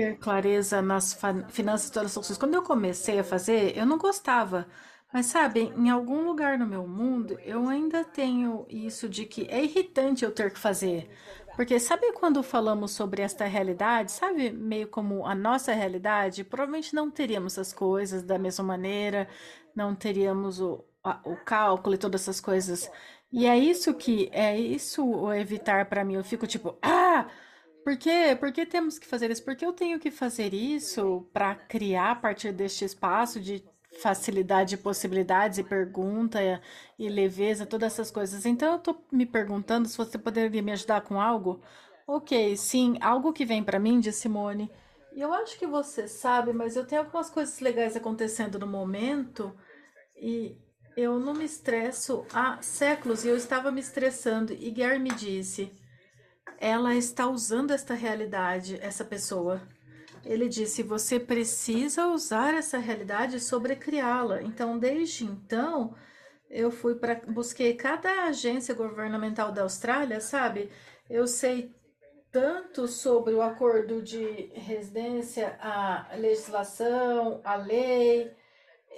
[0.00, 1.18] Ter clareza nas
[1.50, 2.38] finanças das ações.
[2.38, 4.66] Quando eu comecei a fazer, eu não gostava.
[5.12, 9.62] Mas sabe, em algum lugar no meu mundo, eu ainda tenho isso de que é
[9.62, 11.10] irritante eu ter que fazer.
[11.56, 17.10] Porque sabe quando falamos sobre esta realidade, sabe, meio como a nossa realidade, provavelmente não
[17.10, 19.28] teríamos as coisas da mesma maneira,
[19.74, 22.90] não teríamos o, a, o cálculo e todas essas coisas.
[23.32, 26.14] E é isso que é isso o evitar para mim.
[26.14, 27.26] Eu fico tipo, ah,
[27.84, 28.36] por quê?
[28.38, 29.44] Por que temos que fazer isso?
[29.44, 33.64] Porque eu tenho que fazer isso para criar a partir deste espaço de
[34.00, 36.38] facilidade de possibilidades e pergunta
[36.98, 38.46] e leveza, todas essas coisas.
[38.46, 41.60] Então eu estou me perguntando se você poderia me ajudar com algo.
[42.06, 44.70] Ok, sim, algo que vem para mim de Simone.
[45.12, 49.54] Eu acho que você sabe, mas eu tenho algumas coisas legais acontecendo no momento
[50.16, 50.56] e
[50.96, 54.52] eu não me estresso há séculos e eu estava me estressando.
[54.52, 55.72] E Guilherme me disse
[56.60, 59.62] ela está usando esta realidade, essa pessoa.
[60.22, 64.42] Ele disse: você precisa usar essa realidade e sobrecriá-la.
[64.42, 65.94] Então, desde então,
[66.50, 70.70] eu fui para busquei cada agência governamental da Austrália, sabe?
[71.08, 71.74] Eu sei
[72.30, 78.30] tanto sobre o acordo de residência, a legislação, a lei.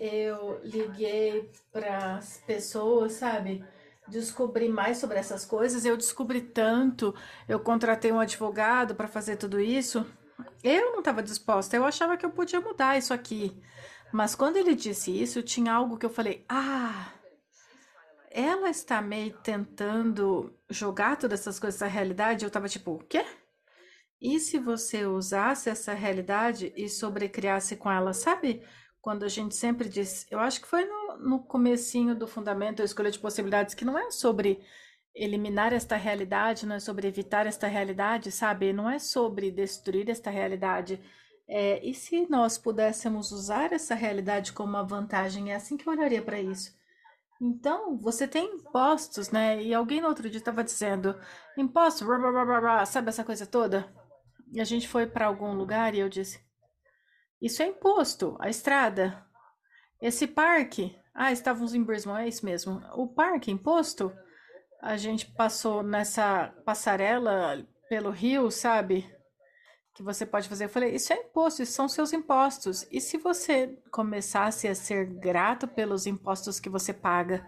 [0.00, 3.64] Eu liguei para as pessoas, sabe?
[4.08, 5.84] Descobrir mais sobre essas coisas.
[5.84, 7.14] Eu descobri tanto,
[7.48, 10.06] eu contratei um advogado para fazer tudo isso.
[10.62, 13.60] Eu não estava disposta, eu achava que eu podia mudar isso aqui.
[14.12, 17.12] Mas quando ele disse isso, tinha algo que eu falei: ah,
[18.30, 22.44] ela está meio tentando jogar todas essas coisas na realidade.
[22.44, 23.24] Eu estava tipo: o quê?
[24.20, 28.62] E se você usasse essa realidade e sobrecriasse com ela, sabe?
[29.08, 32.84] quando a gente sempre diz, eu acho que foi no, no comecinho do fundamento, a
[32.84, 34.60] escolha de possibilidades, que não é sobre
[35.14, 38.72] eliminar esta realidade, não é sobre evitar esta realidade, sabe?
[38.72, 41.00] Não é sobre destruir esta realidade.
[41.48, 45.92] É, e se nós pudéssemos usar essa realidade como uma vantagem, é assim que eu
[45.92, 46.76] olharia para isso.
[47.40, 49.62] Então, você tem impostos, né?
[49.62, 51.18] E alguém no outro dia estava dizendo,
[51.56, 53.88] impostos, blá, blá, blá, blá, sabe essa coisa toda?
[54.52, 56.40] E a gente foi para algum lugar e eu disse,
[57.40, 59.24] isso é imposto, a estrada.
[60.00, 62.82] Esse parque, ah, estávamos em Brisbane, é isso mesmo.
[62.94, 64.12] O parque, imposto,
[64.80, 69.04] a gente passou nessa passarela pelo rio, sabe?
[69.94, 70.64] Que você pode fazer.
[70.64, 72.86] Eu falei, isso é imposto, isso são seus impostos.
[72.90, 77.44] E se você começasse a ser grato pelos impostos que você paga,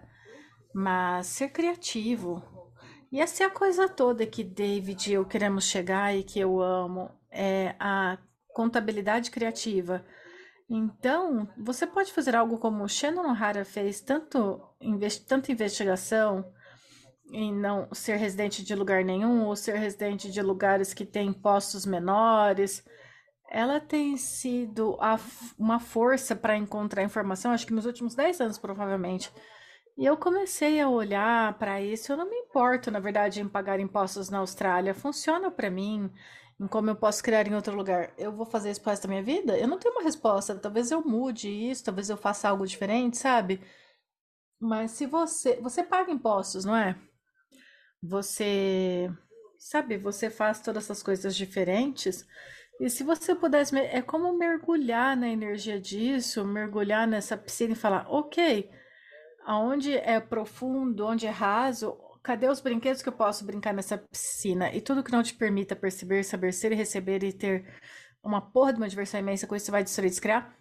[0.73, 2.43] mas ser criativo.
[3.11, 6.61] E essa é a coisa toda que David e eu queremos chegar e que eu
[6.61, 7.09] amo.
[7.29, 8.17] É a
[8.53, 10.05] contabilidade criativa.
[10.73, 16.49] Então, você pode fazer algo como o Shannon Hara fez, tanto, investi tanta investigação
[17.29, 21.85] em não ser residente de lugar nenhum ou ser residente de lugares que têm impostos
[21.85, 22.85] menores.
[23.49, 25.19] Ela tem sido a,
[25.59, 29.29] uma força para encontrar informação, acho que nos últimos 10 anos, provavelmente.
[29.97, 32.13] E eu comecei a olhar para isso.
[32.13, 34.93] Eu não me importo, na verdade, em pagar impostos na Austrália.
[34.93, 36.09] Funciona para mim
[36.61, 38.13] em como eu posso criar em outro lugar.
[38.19, 39.57] Eu vou fazer isso resto da minha vida?
[39.57, 40.55] Eu não tenho uma resposta.
[40.55, 43.59] Talvez eu mude isso, talvez eu faça algo diferente, sabe?
[44.59, 45.55] Mas se você.
[45.61, 46.95] Você paga impostos, não é?
[48.03, 49.11] Você.
[49.57, 52.27] Sabe, você faz todas essas coisas diferentes.
[52.79, 53.75] E se você pudesse.
[53.79, 58.69] É como mergulhar na energia disso, mergulhar nessa piscina e falar: ok,
[59.45, 64.71] aonde é profundo, onde é raso, Cadê os brinquedos que eu posso brincar nessa piscina?
[64.73, 67.73] E tudo que não te permita perceber, saber ser e receber e ter
[68.23, 70.55] uma porra de uma diversão imensa com isso, você vai destruir e descriar?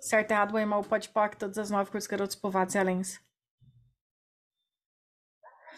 [0.00, 3.18] Certo, errado, bom, mal, pode poc, todas as nove cores, garotos, povoados e aléns.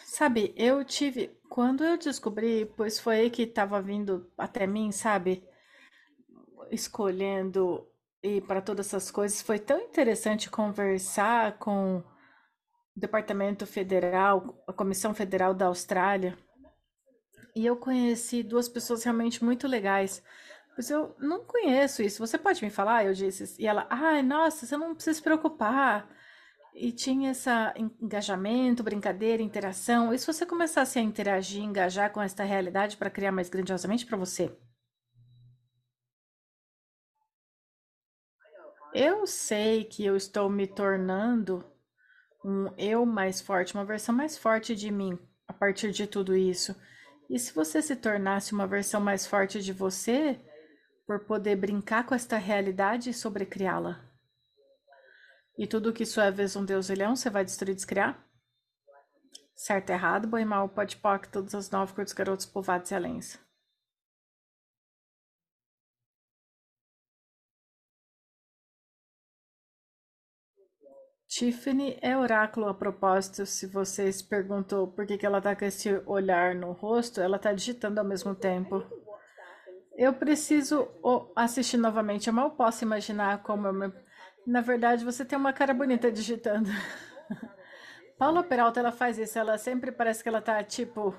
[0.04, 1.38] Sabe, eu tive.
[1.48, 5.46] Quando eu descobri, pois foi aí que estava vindo até mim, sabe?
[6.70, 7.86] Escolhendo
[8.22, 12.02] e para todas essas coisas, foi tão interessante conversar com
[12.98, 16.36] Departamento Federal, a Comissão Federal da Austrália,
[17.54, 20.22] e eu conheci duas pessoas realmente muito legais.
[20.76, 22.24] Mas eu não conheço isso.
[22.24, 23.04] Você pode me falar?
[23.04, 23.56] Eu disse.
[23.60, 26.08] E ela, ai, nossa, você não precisa se preocupar.
[26.74, 27.50] e tinha esse
[28.00, 30.14] engajamento, brincadeira, interação.
[30.14, 34.16] E se você começasse a interagir, engajar com esta realidade para criar mais grandiosamente para
[34.16, 34.56] você?
[38.92, 41.64] Eu sei que eu estou me tornando
[42.44, 46.74] um eu mais forte, uma versão mais forte de mim a partir de tudo isso.
[47.28, 50.40] E se você se tornasse uma versão mais forte de você,
[51.06, 54.00] por poder brincar com esta realidade e sobrecriá-la?
[55.56, 58.24] E tudo que isso é vez um Deus ilhão, você vai destruir e descriar?
[59.56, 63.47] Certo, errado, bom e mal, pode poc, todas as nove curtos garotos povados e alens.
[71.38, 73.46] Tiffany é oráculo a propósito.
[73.46, 77.38] Se você se perguntou por que, que ela tá com esse olhar no rosto, ela
[77.38, 78.84] tá digitando ao mesmo tempo.
[79.96, 80.88] Eu preciso
[81.36, 82.26] assistir novamente.
[82.26, 83.92] Eu mal posso imaginar como eu me...
[84.44, 86.68] Na verdade, você tem uma cara bonita digitando.
[88.18, 89.38] Paula Peralta, ela faz isso.
[89.38, 91.14] Ela sempre parece que ela tá tipo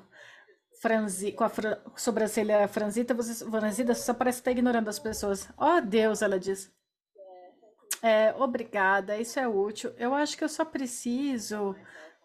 [0.81, 1.51] franzi, com a
[1.95, 5.47] sobrancelha franzida, você, franzida, só parece que tá ignorando as pessoas.
[5.57, 6.69] Oh, Deus, ela diz.
[8.01, 9.93] É, obrigada, isso é útil.
[9.97, 11.75] Eu acho que eu só preciso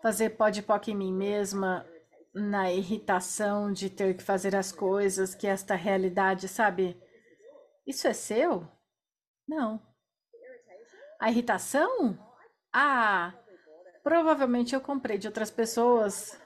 [0.03, 1.87] fazer podpoc em mim mesma,
[2.35, 7.01] na irritação de ter que fazer as coisas, que esta realidade, sabe?
[7.87, 8.69] Isso é seu?
[9.47, 9.81] Não.
[11.21, 12.19] A irritação?
[12.73, 13.33] Ah,
[14.03, 16.41] provavelmente eu comprei de outras pessoas.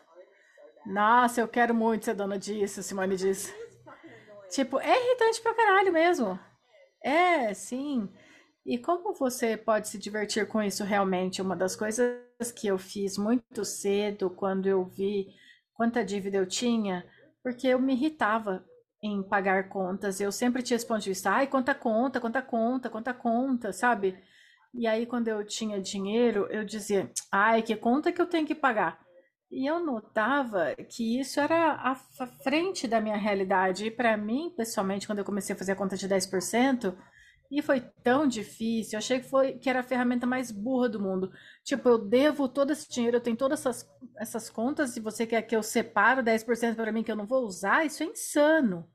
[0.87, 3.53] Nossa, eu quero muito ser dona disso, Simone diz.
[4.51, 6.39] Tipo, é irritante pra caralho mesmo.
[7.03, 8.11] É, sim.
[8.67, 11.41] E como você pode se divertir com isso realmente?
[11.41, 15.29] Uma das coisas que eu fiz muito cedo, quando eu vi
[15.73, 17.07] quanta dívida eu tinha,
[17.43, 18.65] porque eu me irritava
[19.03, 20.21] em pagar contas.
[20.21, 24.19] Eu sempre tinha esse ponto de vista, ai, quanta conta, quanta conta, quanta conta, sabe?
[24.75, 28.55] E aí, quando eu tinha dinheiro, eu dizia, ai, que conta que eu tenho que
[28.55, 29.01] pagar?
[29.51, 31.95] E eu notava que isso era à
[32.43, 33.87] frente da minha realidade.
[33.87, 36.95] E para mim, pessoalmente, quando eu comecei a fazer a conta de 10%,
[37.51, 38.97] e foi tão difícil.
[38.97, 41.33] Eu achei que foi que era a ferramenta mais burra do mundo.
[41.65, 45.43] Tipo, eu devo todo esse dinheiro, eu tenho todas essas, essas contas, e você quer
[45.43, 47.87] que eu separo 10% para mim que eu não vou usar?
[47.87, 48.89] Isso é insano.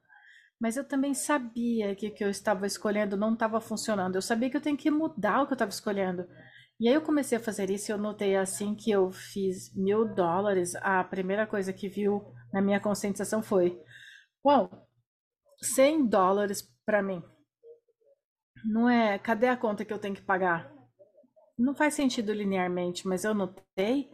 [0.60, 4.16] Mas eu também sabia que o que eu estava escolhendo não estava funcionando.
[4.16, 6.28] Eu sabia que eu tenho que mudar o que eu estava escolhendo.
[6.80, 10.06] E aí eu comecei a fazer isso e eu notei assim que eu fiz mil
[10.06, 10.76] dólares.
[10.76, 13.80] A primeira coisa que viu na minha conscientização foi:
[14.44, 14.70] Bom,
[15.62, 17.24] 100 dólares para mim
[18.66, 20.72] não é, cadê a conta que eu tenho que pagar?
[21.58, 24.12] Não faz sentido linearmente, mas eu notei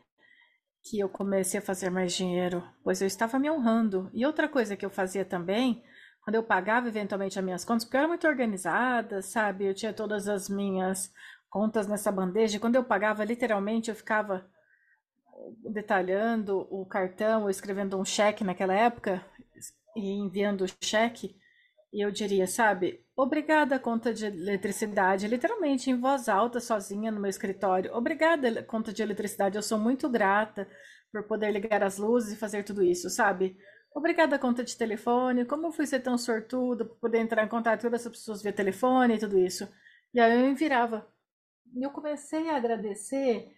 [0.84, 4.10] que eu comecei a fazer mais dinheiro, pois eu estava me honrando.
[4.14, 5.84] E outra coisa que eu fazia também,
[6.24, 9.66] quando eu pagava eventualmente as minhas contas, porque eu era muito organizada, sabe?
[9.66, 11.12] Eu tinha todas as minhas
[11.50, 12.58] contas nessa bandeja.
[12.58, 14.46] E quando eu pagava, literalmente, eu ficava
[15.72, 19.24] detalhando o cartão, ou escrevendo um cheque naquela época
[19.96, 21.36] e enviando o cheque.
[21.92, 27.30] E eu diria, sabe, obrigada conta de eletricidade, literalmente em voz alta, sozinha no meu
[27.30, 27.94] escritório.
[27.96, 30.68] Obrigada conta de eletricidade, eu sou muito grata
[31.12, 33.58] por poder ligar as luzes e fazer tudo isso, sabe?
[33.94, 37.82] Obrigada conta de telefone, como eu fui ser tão sortudo por poder entrar em contato
[37.82, 39.68] com todas as pessoas via telefone e tudo isso.
[40.14, 41.08] E aí eu me virava.
[41.76, 43.52] E eu comecei a agradecer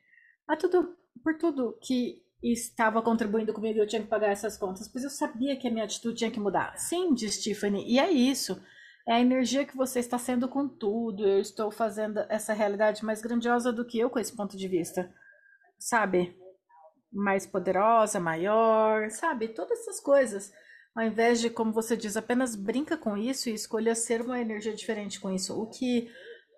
[0.47, 4.87] a tudo, por tudo que estava contribuindo comigo e eu tinha que pagar essas contas,
[4.87, 6.75] pois eu sabia que a minha atitude tinha que mudar.
[6.77, 8.61] Sim, disse Tiffany, e é isso.
[9.07, 11.27] É a energia que você está sendo com tudo.
[11.27, 15.11] Eu estou fazendo essa realidade mais grandiosa do que eu com esse ponto de vista.
[15.77, 16.35] Sabe?
[17.11, 19.49] Mais poderosa, maior, sabe?
[19.49, 20.51] Todas essas coisas.
[20.95, 24.73] Ao invés de, como você diz, apenas brinca com isso e escolha ser uma energia
[24.73, 25.59] diferente com isso.
[25.59, 26.09] O que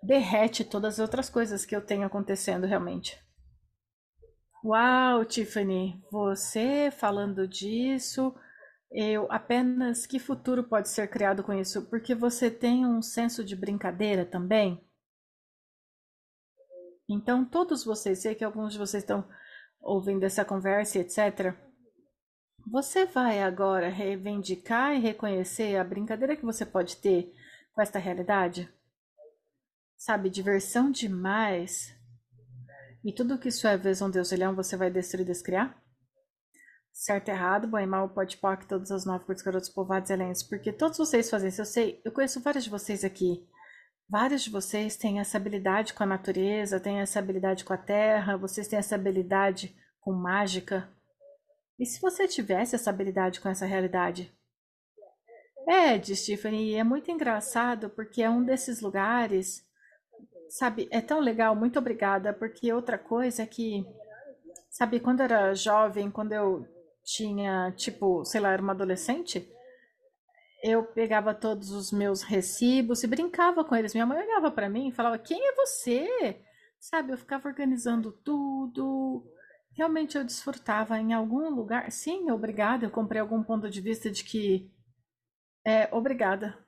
[0.02, 3.18] derrete todas as outras coisas que eu tenho acontecendo realmente.
[4.64, 8.34] Uau, Tiffany, você falando disso,
[8.90, 11.84] eu apenas que futuro pode ser criado com isso?
[11.90, 14.82] Porque você tem um senso de brincadeira também?
[17.06, 19.28] Então, todos vocês, sei que alguns de vocês estão
[19.82, 21.54] ouvindo essa conversa, etc.
[22.66, 27.30] Você vai agora reivindicar e reconhecer a brincadeira que você pode ter
[27.74, 28.72] com esta realidade?
[29.94, 31.94] Sabe, diversão demais
[33.04, 35.78] e tudo que isso é vez um Deus ilhão, você vai destruir e descriar?
[36.90, 40.42] Certo, errado, bom e mal, pode poc, todas as nove curtos garotos povados e alentes.
[40.42, 43.46] Porque todos vocês fazem isso, eu sei, eu conheço vários de vocês aqui.
[44.08, 48.36] Vários de vocês têm essa habilidade com a natureza, têm essa habilidade com a terra,
[48.36, 50.88] vocês têm essa habilidade com mágica.
[51.78, 54.32] E se você tivesse essa habilidade com essa realidade?
[55.66, 59.63] É, diz Stephanie, é muito engraçado porque é um desses lugares
[60.48, 63.84] Sabe, é tão legal, muito obrigada, porque outra coisa é que,
[64.70, 66.66] sabe, quando eu era jovem, quando eu
[67.02, 69.48] tinha, tipo, sei lá, era uma adolescente,
[70.64, 73.92] eu pegava todos os meus recibos e brincava com eles.
[73.92, 76.40] Minha mãe olhava para mim e falava: Quem é você?
[76.80, 79.22] Sabe, eu ficava organizando tudo.
[79.72, 81.90] Realmente eu desfrutava em algum lugar.
[81.92, 82.86] Sim, obrigada.
[82.86, 84.70] Eu comprei algum ponto de vista de que.
[85.66, 86.58] É, obrigada.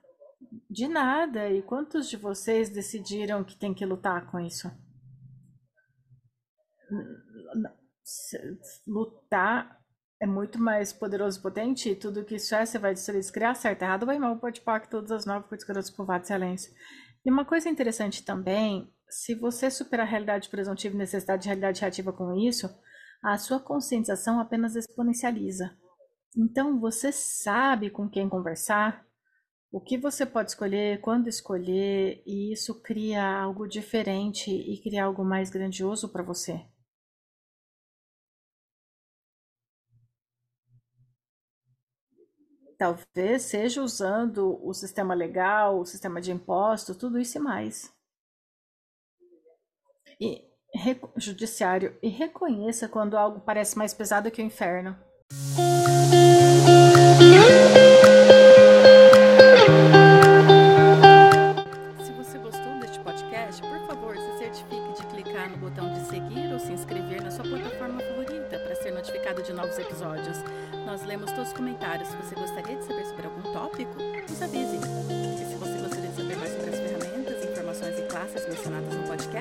[0.68, 1.48] De nada.
[1.50, 4.70] E quantos de vocês decidiram que tem que lutar com isso?
[8.86, 9.80] Lutar
[10.20, 13.54] é muito mais poderoso e potente, e tudo que isso é, você vai destruir, criar
[13.54, 16.72] certo, errado, vai mal, pode pôr todas as novas coisas garotos povoados excelência.
[17.24, 21.80] E uma coisa interessante também, se você superar a realidade presuntiva e necessidade de realidade
[21.80, 22.68] reativa com isso,
[23.22, 25.76] a sua conscientização apenas exponencializa.
[26.36, 29.05] Então, você sabe com quem conversar,
[29.76, 35.22] o que você pode escolher, quando escolher, e isso cria algo diferente e cria algo
[35.22, 36.66] mais grandioso para você.
[42.78, 47.92] Talvez seja usando o sistema legal, o sistema de impostos, tudo isso e mais.
[50.18, 50.50] E
[51.18, 54.96] judiciário e reconheça quando algo parece mais pesado que o inferno.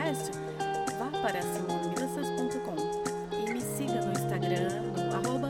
[0.06, 0.32] podcast,
[1.00, 2.76] vá para simoneminasas.com
[3.34, 5.50] e me siga no Instagram, no arroba.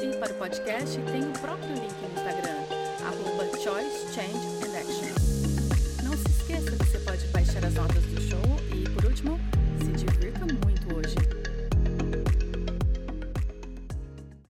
[0.00, 2.64] E para o podcast tem o próprio link no Instagram,
[3.04, 6.02] arroba choice, change and action.
[6.02, 8.57] Não se esqueça que você pode baixar as notas do show